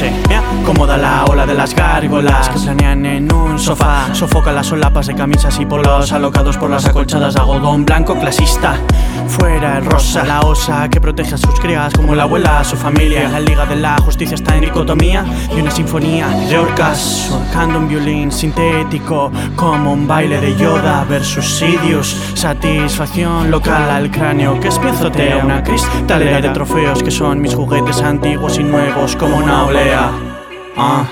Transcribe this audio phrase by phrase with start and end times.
[0.00, 0.33] No
[0.64, 4.14] acomoda la ola de las gárgolas que planean en un sofá.
[4.14, 8.80] Sofoca las solapas de camisas y polos alocados por las acolchadas de algodón blanco clasista.
[9.28, 12.78] Fuera el rosa, la osa que protege a sus crías como la abuela a su
[12.78, 13.28] familia.
[13.28, 17.86] La liga de la justicia está en dicotomía y una sinfonía de orcas surcando un
[17.86, 22.16] violín sintético como un baile de Yoda versus Sidious.
[22.32, 28.58] Satisfacción local al cráneo que espiazotea una cristalera de trofeos que son mis juguetes antiguos
[28.58, 30.33] y nuevos como una olea.
[30.76, 31.06] Ah.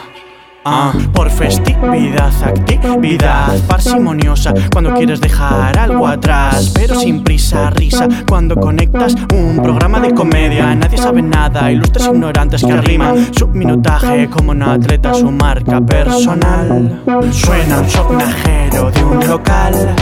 [0.64, 6.61] Ah, por festividad, actividad parsimoniosa Cuando quieres dejar algo atrás
[6.94, 12.76] Sin prisa, risa Cuando conectas un programa de comedia Nadie sabe nada, ilustres ignorantes que
[12.76, 17.02] riman Su minutaje como un atleta, su marca personal.
[17.30, 19.94] Suena un sonajero de un local.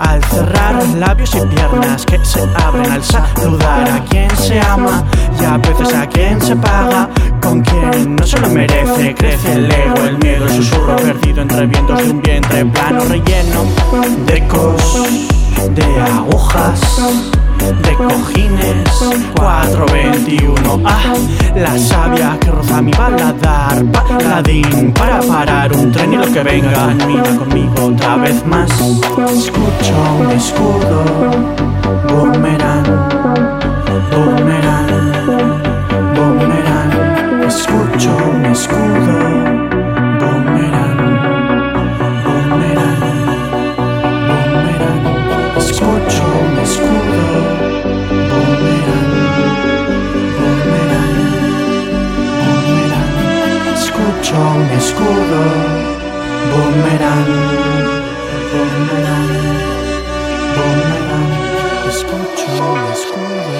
[0.00, 5.04] Al cerrar labios y piernas que se abren Al saludar a quien se ama
[5.40, 7.08] Y a veces a quien se paga
[7.40, 9.14] Con quien no se lo merece.
[9.14, 13.64] Crece el ego el miedo, el susurro perdido entre vientos de un vientre plano relleno
[14.26, 15.37] de ecos,
[15.74, 16.80] de agujas,
[17.58, 18.88] de cojines
[19.36, 20.82] 421.
[20.84, 21.14] Ah,
[21.54, 26.94] la savia que roza mi paladar, paladín para parar un tren y lo que venga.
[27.06, 28.70] Mira conmigo otra vez más.
[28.70, 31.04] Escucho un escudo,
[32.08, 32.97] boomerang,
[57.08, 58.04] Boomerang,
[58.52, 59.28] boomerang,
[60.56, 61.30] boomerang.
[61.88, 63.56] Escucho un escudo.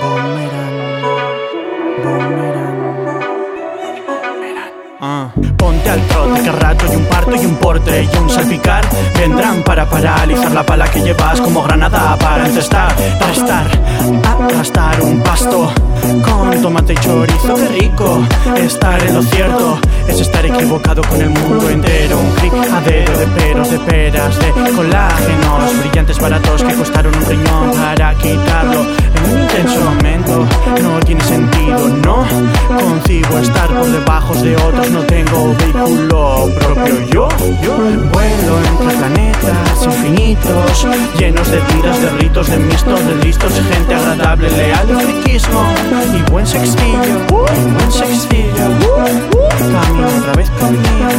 [0.00, 0.78] Boomerang,
[2.04, 2.78] boomerang.
[5.00, 5.26] Ah.
[5.58, 7.04] Ponte al trote, que rato y un
[7.34, 8.84] y un porte y un salpicar
[9.18, 12.94] vendrán para paralizar la pala que llevas como granada para encestar,
[13.28, 13.66] restar,
[14.24, 15.72] aplastar un pasto
[16.22, 18.22] con tomate y chorizo, qué rico.
[18.56, 19.78] Estar en lo cierto
[20.08, 22.18] es estar equivocado con el mundo entero.
[22.18, 28.14] Un cricadero de peros, de peras, de colágenos, brillantes baratos que costaron un riñón para
[28.14, 29.90] quitarlo en un intenso
[31.78, 32.26] no
[32.68, 37.06] concibo estar por debajo de otros, no tengo vehículo propio.
[37.08, 37.28] Yo,
[37.62, 37.76] yo
[38.12, 40.86] vuelo entre planetas infinitos,
[41.18, 45.62] llenos de tiras, de ritos, de mistos, de listos, gente agradable, leal, de friquismo
[46.16, 48.66] y buen sextillo, y buen sextillo.
[49.58, 51.10] Camina otra vez conmigo,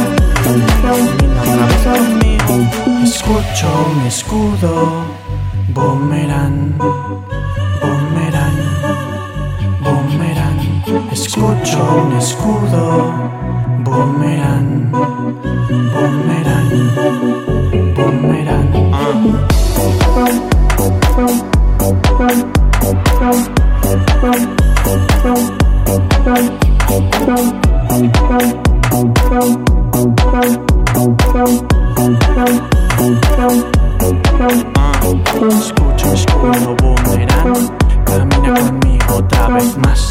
[0.44, 2.68] camina otra vez conmigo.
[3.02, 5.04] Escucho un escudo,
[11.80, 13.12] Un escudo,
[13.84, 16.70] boomerang, boomerang,
[17.94, 18.58] boomerang.
[35.48, 37.70] Escucho, escudo, boomerang.
[38.04, 40.08] Camina conmigo otra vez más,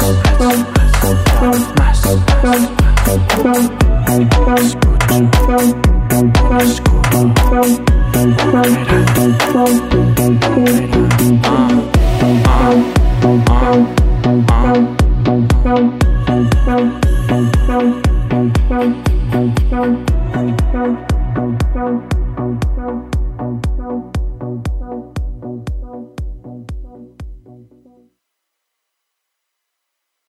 [1.02, 1.98] otra vez más.
[2.06, 2.52] Escucho,
[3.36, 3.88] escudo,